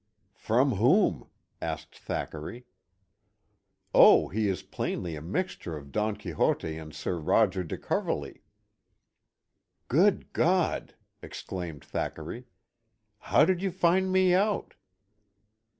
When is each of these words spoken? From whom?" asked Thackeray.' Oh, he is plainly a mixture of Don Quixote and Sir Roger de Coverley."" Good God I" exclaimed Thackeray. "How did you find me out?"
From 0.33 0.71
whom?" 0.77 1.29
asked 1.71 1.95
Thackeray.' 1.99 2.65
Oh, 3.93 4.29
he 4.29 4.47
is 4.49 4.63
plainly 4.63 5.15
a 5.15 5.21
mixture 5.21 5.77
of 5.77 5.91
Don 5.91 6.15
Quixote 6.15 6.75
and 6.75 6.91
Sir 6.91 7.19
Roger 7.19 7.63
de 7.63 7.77
Coverley."" 7.77 8.41
Good 9.89 10.33
God 10.33 10.95
I" 11.21 11.25
exclaimed 11.27 11.85
Thackeray. 11.85 12.45
"How 13.29 13.45
did 13.45 13.61
you 13.61 13.69
find 13.69 14.11
me 14.11 14.33
out?" 14.33 14.73